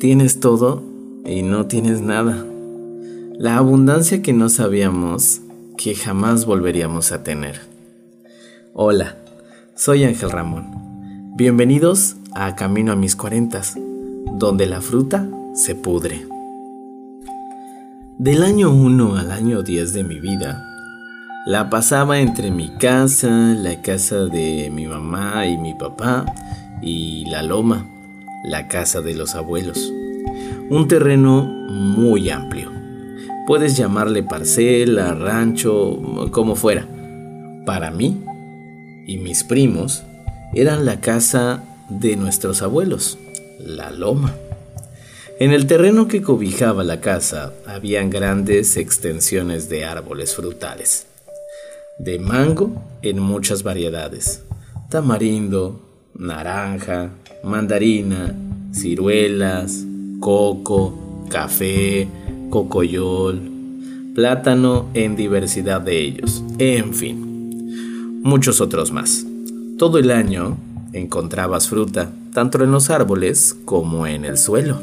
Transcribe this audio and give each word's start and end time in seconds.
Tienes 0.00 0.40
todo 0.40 0.82
y 1.26 1.42
no 1.42 1.66
tienes 1.66 2.00
nada. 2.00 2.42
La 3.36 3.58
abundancia 3.58 4.22
que 4.22 4.32
no 4.32 4.48
sabíamos 4.48 5.42
que 5.76 5.94
jamás 5.94 6.46
volveríamos 6.46 7.12
a 7.12 7.22
tener. 7.22 7.60
Hola, 8.72 9.18
soy 9.74 10.04
Ángel 10.04 10.30
Ramón. 10.30 11.36
Bienvenidos 11.36 12.16
a 12.32 12.56
Camino 12.56 12.92
a 12.92 12.96
mis 12.96 13.14
cuarentas, 13.14 13.76
donde 14.38 14.64
la 14.64 14.80
fruta 14.80 15.28
se 15.52 15.74
pudre. 15.74 16.26
Del 18.16 18.42
año 18.42 18.70
1 18.72 19.16
al 19.16 19.30
año 19.30 19.62
10 19.62 19.92
de 19.92 20.04
mi 20.04 20.18
vida, 20.18 20.66
la 21.44 21.68
pasaba 21.68 22.20
entre 22.20 22.50
mi 22.50 22.70
casa, 22.78 23.28
la 23.28 23.82
casa 23.82 24.24
de 24.24 24.70
mi 24.72 24.86
mamá 24.86 25.46
y 25.46 25.58
mi 25.58 25.74
papá 25.74 26.24
y 26.80 27.26
la 27.26 27.42
loma 27.42 27.86
la 28.42 28.68
casa 28.68 29.00
de 29.02 29.14
los 29.14 29.34
abuelos. 29.34 29.92
Un 30.70 30.86
terreno 30.86 31.42
muy 31.42 32.30
amplio. 32.30 32.70
Puedes 33.44 33.76
llamarle 33.76 34.22
parcela, 34.22 35.14
rancho, 35.14 36.00
como 36.30 36.54
fuera. 36.54 36.86
Para 37.66 37.90
mí 37.90 38.22
y 39.04 39.18
mis 39.18 39.42
primos 39.42 40.04
eran 40.54 40.84
la 40.84 41.00
casa 41.00 41.64
de 41.88 42.14
nuestros 42.14 42.62
abuelos, 42.62 43.18
la 43.58 43.90
loma. 43.90 44.32
En 45.40 45.50
el 45.50 45.66
terreno 45.66 46.06
que 46.06 46.22
cobijaba 46.22 46.84
la 46.84 47.00
casa 47.00 47.52
habían 47.66 48.08
grandes 48.08 48.76
extensiones 48.76 49.68
de 49.68 49.84
árboles 49.84 50.36
frutales, 50.36 51.08
de 51.98 52.20
mango 52.20 52.80
en 53.02 53.18
muchas 53.18 53.64
variedades, 53.64 54.44
tamarindo, 54.88 55.80
naranja, 56.14 57.10
mandarina, 57.42 58.36
ciruelas, 58.72 59.86
coco, 60.20 61.26
café, 61.28 62.06
cocoyol, 62.50 63.40
plátano 64.14 64.86
en 64.94 65.16
diversidad 65.16 65.80
de 65.80 65.98
ellos, 65.98 66.44
en 66.58 66.92
fin, 66.94 68.20
muchos 68.22 68.60
otros 68.60 68.92
más. 68.92 69.26
Todo 69.78 69.98
el 69.98 70.10
año 70.10 70.58
encontrabas 70.92 71.68
fruta, 71.68 72.12
tanto 72.34 72.62
en 72.62 72.70
los 72.70 72.90
árboles 72.90 73.56
como 73.64 74.06
en 74.06 74.26
el 74.26 74.36
suelo. 74.36 74.82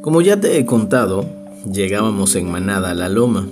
Como 0.00 0.22
ya 0.22 0.40
te 0.40 0.56
he 0.56 0.64
contado, 0.64 1.26
llegábamos 1.70 2.34
en 2.34 2.50
manada 2.50 2.92
a 2.92 2.94
la 2.94 3.10
loma, 3.10 3.46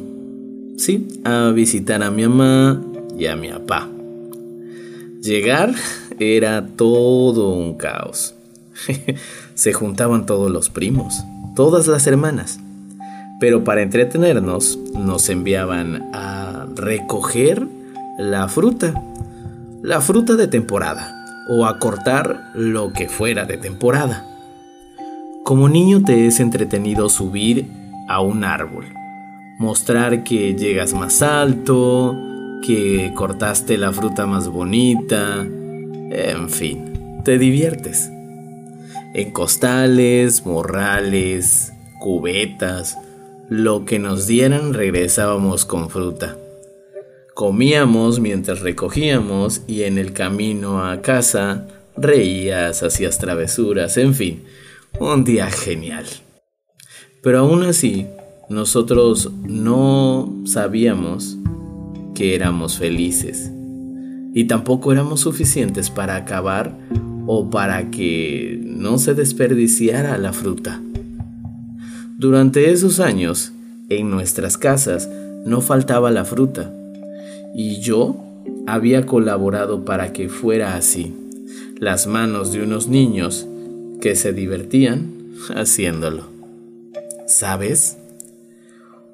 sí, 0.79 1.07
a 1.25 1.51
visitar 1.51 2.03
a 2.03 2.11
mi 2.11 2.27
mamá 2.27 2.83
y 3.19 3.27
a 3.27 3.37
mi 3.37 3.51
papá. 3.51 3.89
Llegar 5.21 5.75
era 6.19 6.67
todo 6.67 7.51
un 7.51 7.75
caos. 7.75 8.35
Se 9.55 9.73
juntaban 9.73 10.27
todos 10.27 10.51
los 10.51 10.71
primos, 10.71 11.25
todas 11.55 11.87
las 11.87 12.07
hermanas. 12.07 12.61
Pero 13.41 13.63
para 13.65 13.83
entretenernos 13.83 14.79
nos 14.95 15.29
enviaban 15.29 16.11
a 16.13 16.67
recoger 16.75 17.67
la 18.19 18.49
fruta, 18.49 18.95
la 19.83 20.01
fruta 20.01 20.35
de 20.35 20.49
temporada, 20.49 21.15
o 21.49 21.67
a 21.67 21.79
cortar 21.79 22.51
lo 22.55 22.93
que 22.93 23.09
fuera 23.09 23.45
de 23.45 23.57
temporada. 23.57 24.27
Como 25.45 25.69
niño 25.69 26.03
te 26.03 26.27
es 26.27 26.41
entretenido 26.41 27.09
subir 27.09 27.67
a 28.09 28.21
un 28.21 28.45
árbol, 28.45 28.87
mostrar 29.59 30.25
que 30.25 30.55
llegas 30.55 30.93
más 30.93 31.23
alto, 31.23 32.17
que 32.67 33.13
cortaste 33.15 33.79
la 33.79 33.93
fruta 33.93 34.27
más 34.27 34.49
bonita, 34.49 35.47
en 36.11 36.51
fin, 36.51 37.21
te 37.25 37.39
diviertes. 37.39 38.11
En 39.19 39.33
costales, 39.33 40.47
morrales, 40.47 41.73
cubetas, 41.99 42.97
lo 43.49 43.85
que 43.85 43.99
nos 43.99 44.29
dieran 44.29 44.75
regresábamos 44.75 45.65
con 45.65 45.91
fruta. 45.91 46.39
Comíamos 47.35 48.21
mientras 48.21 48.61
recogíamos 48.61 49.63
y 49.67 49.83
en 49.83 49.99
el 49.99 50.13
camino 50.13 50.85
a 50.85 51.03
casa 51.03 51.67
reías, 51.97 52.85
hacías 52.85 53.19
travesuras, 53.19 53.97
en 53.97 54.15
fin, 54.15 54.45
un 55.01 55.25
día 55.25 55.51
genial. 55.51 56.07
Pero 57.21 57.41
aún 57.41 57.65
así, 57.65 58.07
nosotros 58.49 59.33
no 59.43 60.33
sabíamos 60.47 61.37
que 62.15 62.37
éramos 62.37 62.79
felices 62.79 63.51
y 64.33 64.45
tampoco 64.45 64.93
éramos 64.93 65.19
suficientes 65.19 65.91
para 65.91 66.15
acabar 66.15 66.79
o 67.31 67.51
para 67.51 67.91
que 67.91 68.59
no 68.65 68.97
se 68.97 69.13
desperdiciara 69.13 70.17
la 70.17 70.33
fruta. 70.33 70.81
Durante 72.17 72.71
esos 72.71 73.01
años, 73.01 73.53
en 73.91 74.11
nuestras 74.11 74.57
casas 74.57 75.11
no 75.45 75.61
faltaba 75.61 76.11
la 76.11 76.25
fruta 76.25 76.73
y 77.55 77.81
yo 77.81 78.17
había 78.67 79.05
colaborado 79.05 79.85
para 79.85 80.15
que 80.15 80.31
fuera 80.31 80.75
así, 80.75 81.15
las 81.79 82.07
manos 82.07 82.51
de 82.53 82.63
unos 82.63 82.89
niños 82.89 83.47
que 84.01 84.17
se 84.17 84.33
divertían 84.33 85.13
haciéndolo. 85.55 86.25
¿Sabes? 87.27 87.99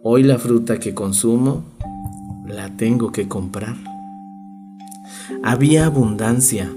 Hoy 0.05 0.23
la 0.23 0.39
fruta 0.39 0.79
que 0.79 0.95
consumo 0.95 1.65
la 2.47 2.77
tengo 2.77 3.11
que 3.11 3.27
comprar. 3.27 3.75
Había 5.43 5.87
abundancia, 5.87 6.71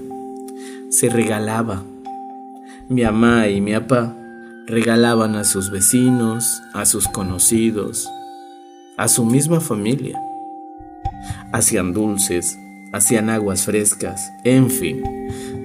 se 0.90 1.08
regalaba. 1.08 1.82
Mi 2.88 3.02
mamá 3.02 3.48
y 3.48 3.60
mi 3.60 3.72
papá 3.72 4.16
regalaban 4.66 5.34
a 5.36 5.44
sus 5.44 5.70
vecinos, 5.70 6.62
a 6.72 6.84
sus 6.86 7.08
conocidos, 7.08 8.08
a 8.96 9.08
su 9.08 9.24
misma 9.24 9.60
familia. 9.60 10.20
Hacían 11.52 11.92
dulces, 11.92 12.58
hacían 12.92 13.30
aguas 13.30 13.64
frescas, 13.64 14.32
en 14.44 14.70
fin, 14.70 15.02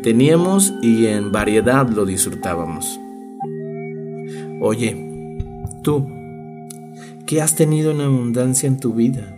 teníamos 0.04 0.74
y 0.82 1.08
en 1.08 1.32
variedad 1.32 1.88
lo 1.88 2.06
disfrutábamos. 2.06 3.00
Oye, 4.62 4.96
tú, 5.84 6.08
¿qué 7.26 7.42
has 7.42 7.56
tenido 7.56 7.92
en 7.92 8.02
abundancia 8.02 8.68
en 8.68 8.80
tu 8.80 8.94
vida? 8.94 9.36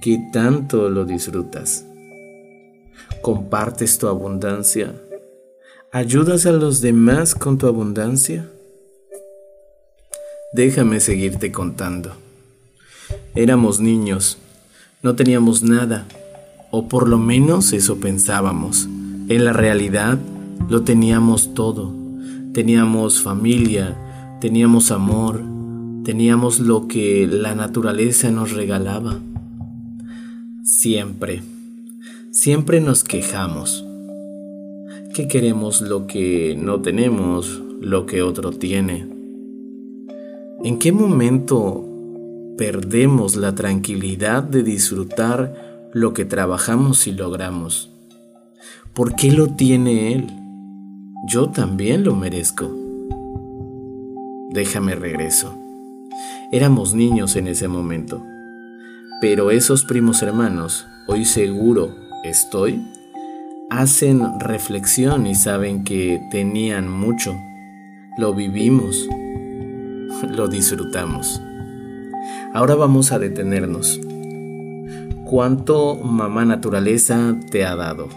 ¿Qué 0.00 0.28
tanto 0.32 0.90
lo 0.90 1.04
disfrutas? 1.04 1.86
¿Compartes 3.22 3.98
tu 3.98 4.08
abundancia? 4.08 4.94
¿Ayudas 5.92 6.46
a 6.46 6.52
los 6.52 6.80
demás 6.80 7.34
con 7.34 7.58
tu 7.58 7.66
abundancia? 7.66 8.48
Déjame 10.52 11.00
seguirte 11.00 11.52
contando. 11.52 12.12
Éramos 13.34 13.80
niños, 13.80 14.38
no 15.02 15.16
teníamos 15.16 15.62
nada, 15.62 16.06
o 16.70 16.88
por 16.88 17.08
lo 17.08 17.18
menos 17.18 17.72
eso 17.72 17.98
pensábamos. 17.98 18.88
En 19.28 19.44
la 19.44 19.52
realidad 19.52 20.18
lo 20.68 20.82
teníamos 20.82 21.54
todo. 21.54 21.92
Teníamos 22.52 23.20
familia, 23.20 23.96
teníamos 24.40 24.90
amor, 24.90 25.42
teníamos 26.04 26.60
lo 26.60 26.86
que 26.86 27.26
la 27.26 27.54
naturaleza 27.54 28.30
nos 28.30 28.52
regalaba. 28.52 29.18
Siempre, 30.62 31.42
siempre 32.34 32.80
nos 32.80 33.04
quejamos. 33.04 33.86
Que 35.14 35.28
queremos 35.28 35.80
lo 35.80 36.08
que 36.08 36.56
no 36.60 36.82
tenemos, 36.82 37.62
lo 37.80 38.06
que 38.06 38.22
otro 38.22 38.50
tiene. 38.50 39.06
¿En 40.64 40.80
qué 40.80 40.90
momento 40.90 41.88
perdemos 42.58 43.36
la 43.36 43.54
tranquilidad 43.54 44.42
de 44.42 44.64
disfrutar 44.64 45.90
lo 45.92 46.12
que 46.12 46.24
trabajamos 46.24 47.06
y 47.06 47.12
logramos? 47.12 47.90
¿Por 48.94 49.14
qué 49.14 49.30
lo 49.30 49.46
tiene 49.54 50.12
él? 50.12 50.26
Yo 51.28 51.50
también 51.50 52.02
lo 52.02 52.16
merezco. 52.16 52.68
Déjame 54.50 54.96
regreso. 54.96 55.56
Éramos 56.50 56.94
niños 56.94 57.36
en 57.36 57.46
ese 57.46 57.68
momento. 57.68 58.24
Pero 59.20 59.52
esos 59.52 59.84
primos 59.84 60.20
hermanos, 60.22 60.84
hoy 61.06 61.24
seguro 61.24 62.03
estoy, 62.24 62.82
hacen 63.70 64.40
reflexión 64.40 65.26
y 65.26 65.34
saben 65.34 65.84
que 65.84 66.20
tenían 66.30 66.90
mucho. 66.90 67.36
Lo 68.18 68.34
vivimos, 68.34 69.08
lo 70.28 70.48
disfrutamos. 70.48 71.40
Ahora 72.52 72.74
vamos 72.74 73.12
a 73.12 73.18
detenernos. 73.18 74.00
¿Cuánto 75.24 75.96
mamá 75.96 76.44
naturaleza 76.44 77.36
te 77.50 77.64
ha 77.64 77.76
dado? 77.76 78.08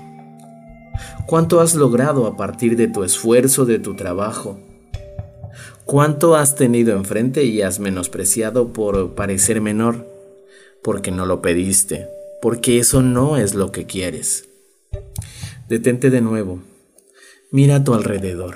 ¿Cuánto 1.26 1.62
has 1.62 1.76
logrado 1.76 2.28
a 2.28 2.38
partir 2.38 2.76
de 2.78 2.88
tu 2.88 3.04
esfuerzo, 3.04 3.66
de 3.66 3.80
tu 3.80 3.96
trabajo? 3.96 4.58
¿Cuánto 5.86 6.36
has 6.36 6.56
tenido 6.56 6.96
enfrente 6.96 7.44
y 7.44 7.62
has 7.62 7.80
menospreciado 7.80 8.74
por 8.74 9.16
parecer 9.16 9.62
menor? 9.62 10.18
porque 10.88 11.12
no 11.12 11.26
lo 11.26 11.42
pediste, 11.42 12.08
porque 12.42 12.80
eso 12.80 13.02
no 13.02 13.38
es 13.38 13.56
lo 13.56 13.72
que 13.72 13.86
quieres. 13.86 14.48
Detente 15.70 16.10
de 16.10 16.22
nuevo, 16.22 16.60
mira 17.52 17.78
a 17.78 17.84
tu 17.84 17.94
alrededor. 17.94 18.56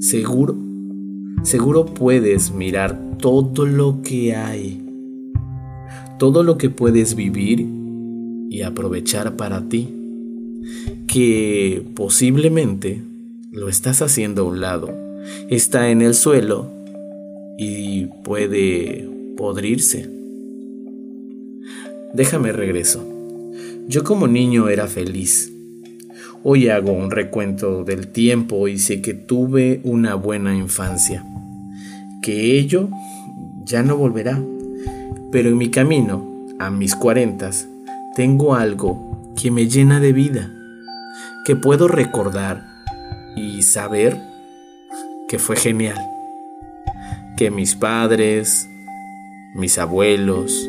seguro, 0.00 0.56
seguro 1.42 1.86
puedes 1.86 2.52
mirar 2.52 2.98
todo 3.18 3.66
lo 3.66 4.00
que 4.02 4.34
hay, 4.34 4.82
todo 6.18 6.42
lo 6.42 6.56
que 6.56 6.70
puedes 6.70 7.14
vivir 7.14 7.66
y 8.48 8.62
aprovechar 8.62 9.36
para 9.36 9.68
ti, 9.68 9.94
que 11.06 11.84
posiblemente 11.94 13.02
lo 13.52 13.68
estás 13.68 14.00
haciendo 14.00 14.42
a 14.42 14.44
un 14.46 14.60
lado, 14.60 14.90
está 15.48 15.90
en 15.90 16.02
el 16.02 16.14
suelo 16.14 16.70
y 17.58 18.06
puede 18.24 19.08
podrirse. 19.36 20.19
Déjame 22.12 22.50
regreso. 22.50 23.06
Yo 23.86 24.02
como 24.02 24.26
niño 24.26 24.68
era 24.68 24.88
feliz. 24.88 25.52
Hoy 26.42 26.68
hago 26.68 26.92
un 26.92 27.10
recuento 27.10 27.84
del 27.84 28.08
tiempo 28.08 28.66
y 28.66 28.78
sé 28.78 29.00
que 29.00 29.14
tuve 29.14 29.80
una 29.84 30.16
buena 30.16 30.54
infancia. 30.56 31.24
Que 32.20 32.58
ello 32.58 32.88
ya 33.64 33.84
no 33.84 33.96
volverá. 33.96 34.42
Pero 35.30 35.50
en 35.50 35.58
mi 35.58 35.70
camino, 35.70 36.48
a 36.58 36.70
mis 36.70 36.96
cuarentas, 36.96 37.68
tengo 38.16 38.56
algo 38.56 39.32
que 39.40 39.52
me 39.52 39.68
llena 39.68 40.00
de 40.00 40.12
vida, 40.12 40.52
que 41.44 41.54
puedo 41.54 41.86
recordar 41.86 42.66
y 43.36 43.62
saber 43.62 44.18
que 45.28 45.38
fue 45.38 45.54
genial. 45.54 45.98
Que 47.36 47.52
mis 47.52 47.76
padres, 47.76 48.68
mis 49.54 49.78
abuelos, 49.78 50.68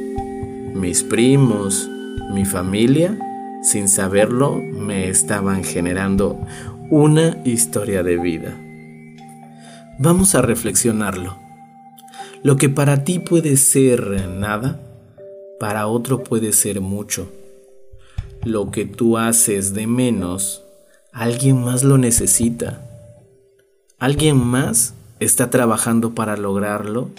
mis 0.74 1.04
primos, 1.04 1.90
mi 2.34 2.46
familia, 2.46 3.18
sin 3.62 3.88
saberlo, 3.88 4.56
me 4.56 5.10
estaban 5.10 5.64
generando 5.64 6.40
una 6.90 7.38
historia 7.46 8.04
de 8.04 8.18
vida. 8.18 8.58
Vamos 10.00 10.36
a 10.36 10.42
reflexionarlo. 10.42 11.38
Lo 12.44 12.58
que 12.58 12.70
para 12.70 13.04
ti 13.04 13.20
puede 13.20 13.56
ser 13.58 14.28
nada, 14.28 14.80
para 15.60 15.88
otro 15.88 16.24
puede 16.24 16.54
ser 16.54 16.82
mucho. 16.82 17.30
Lo 18.44 18.72
que 18.72 18.86
tú 18.86 19.18
haces 19.18 19.74
de 19.76 19.86
menos, 19.86 20.64
alguien 21.12 21.64
más 21.64 21.84
lo 21.84 22.00
necesita. 22.00 22.82
Alguien 24.00 24.38
más 24.38 24.96
está 25.20 25.52
trabajando 25.52 26.16
para 26.16 26.36
lograrlo 26.36 27.10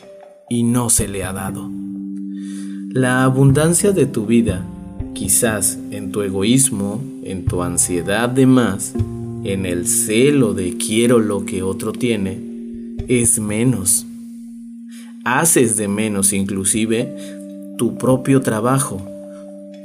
y 0.50 0.64
no 0.64 0.90
se 0.90 1.06
le 1.06 1.22
ha 1.22 1.32
dado. 1.32 1.70
La 2.94 3.24
abundancia 3.24 3.92
de 3.92 4.04
tu 4.04 4.26
vida, 4.26 4.66
quizás 5.14 5.78
en 5.90 6.12
tu 6.12 6.20
egoísmo, 6.20 7.02
en 7.24 7.46
tu 7.46 7.62
ansiedad 7.62 8.28
de 8.28 8.44
más, 8.44 8.92
en 9.44 9.64
el 9.64 9.86
celo 9.86 10.52
de 10.52 10.76
quiero 10.76 11.18
lo 11.18 11.46
que 11.46 11.62
otro 11.62 11.92
tiene, 11.92 12.38
es 13.08 13.40
menos. 13.40 14.04
Haces 15.24 15.78
de 15.78 15.88
menos 15.88 16.34
inclusive 16.34 17.16
tu 17.78 17.96
propio 17.96 18.42
trabajo, 18.42 19.00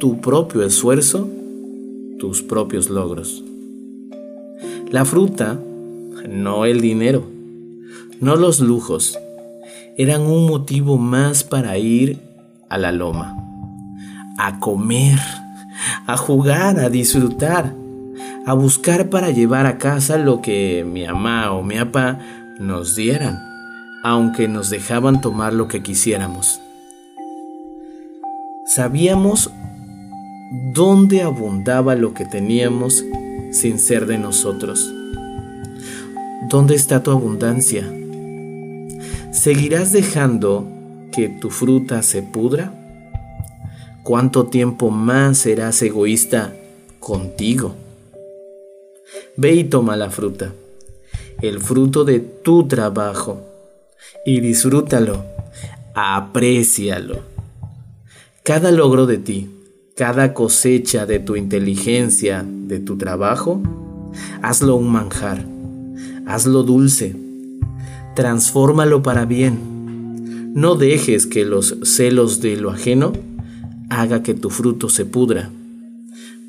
tu 0.01 0.19
propio 0.19 0.63
esfuerzo, 0.63 1.29
tus 2.19 2.43
propios 2.43 2.89
logros. 2.89 3.41
La 4.91 5.05
fruta, 5.05 5.57
no 6.27 6.65
el 6.65 6.81
dinero, 6.81 7.25
no 8.19 8.35
los 8.35 8.59
lujos, 8.59 9.17
eran 9.95 10.23
un 10.23 10.45
motivo 10.45 10.97
más 10.97 11.45
para 11.45 11.77
ir 11.77 12.27
a 12.69 12.77
la 12.77 12.91
loma, 12.91 13.35
a 14.37 14.59
comer, 14.59 15.19
a 16.05 16.17
jugar, 16.17 16.79
a 16.79 16.89
disfrutar, 16.89 17.73
a 18.45 18.53
buscar 18.53 19.09
para 19.09 19.29
llevar 19.31 19.65
a 19.65 19.77
casa 19.77 20.17
lo 20.17 20.41
que 20.41 20.85
mi 20.85 21.05
mamá 21.05 21.51
o 21.51 21.63
mi 21.63 21.75
papá 21.75 22.19
nos 22.59 22.95
dieran, 22.95 23.39
aunque 24.03 24.47
nos 24.47 24.69
dejaban 24.69 25.21
tomar 25.21 25.53
lo 25.53 25.67
que 25.67 25.83
quisiéramos. 25.83 26.61
Sabíamos 28.65 29.51
dónde 30.73 31.23
abundaba 31.23 31.95
lo 31.95 32.13
que 32.13 32.25
teníamos 32.25 33.03
sin 33.51 33.79
ser 33.79 34.05
de 34.05 34.17
nosotros. 34.17 34.93
¿Dónde 36.49 36.75
está 36.75 37.03
tu 37.03 37.11
abundancia? 37.11 37.83
¿Seguirás 39.31 39.91
dejando 39.91 40.76
que 41.17 41.29
tu 41.29 41.49
fruta 41.49 42.03
se 42.03 42.21
pudra? 42.21 42.71
¿Cuánto 44.03 44.45
tiempo 44.45 44.91
más 44.91 45.39
serás 45.39 45.81
egoísta 45.81 46.53
contigo? 46.99 47.73
Ve 49.35 49.55
y 49.55 49.63
toma 49.63 49.95
la 49.95 50.11
fruta, 50.11 50.53
el 51.41 51.59
fruto 51.59 52.05
de 52.05 52.19
tu 52.19 52.67
trabajo, 52.67 53.41
y 54.27 54.41
disfrútalo, 54.41 55.25
aprécialo. 55.95 57.21
Cada 58.43 58.69
logro 58.69 59.07
de 59.07 59.17
ti, 59.17 59.49
cada 59.95 60.35
cosecha 60.35 61.07
de 61.07 61.17
tu 61.17 61.35
inteligencia, 61.35 62.45
de 62.47 62.77
tu 62.77 62.95
trabajo, 62.95 63.59
hazlo 64.43 64.75
un 64.75 64.91
manjar, 64.91 65.43
hazlo 66.27 66.61
dulce, 66.61 67.15
transfórmalo 68.13 69.01
para 69.01 69.25
bien 69.25 69.76
no 70.53 70.75
dejes 70.75 71.27
que 71.27 71.45
los 71.45 71.77
celos 71.83 72.41
de 72.41 72.57
lo 72.57 72.71
ajeno 72.71 73.13
haga 73.89 74.23
que 74.23 74.33
tu 74.33 74.49
fruto 74.49 74.89
se 74.89 75.05
pudra, 75.05 75.49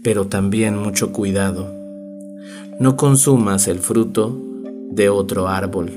pero 0.02 0.26
también 0.26 0.76
mucho 0.76 1.12
cuidado. 1.12 1.72
No 2.80 2.96
consumas 2.96 3.68
el 3.68 3.78
fruto 3.78 4.40
de 4.90 5.08
otro 5.08 5.48
árbol. 5.48 5.90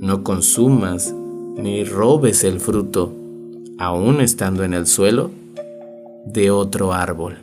No 0.00 0.22
consumas 0.24 1.14
ni 1.56 1.84
robes 1.84 2.44
el 2.44 2.60
fruto, 2.60 3.12
aún 3.78 4.20
estando 4.20 4.64
en 4.64 4.74
el 4.74 4.86
suelo, 4.86 5.30
de 6.26 6.50
otro 6.50 6.92
árbol. 6.92 7.38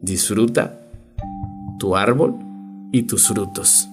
Disfruta 0.00 0.78
tu 1.78 1.96
árbol 1.96 2.34
y 2.92 3.04
tus 3.04 3.28
frutos. 3.28 3.88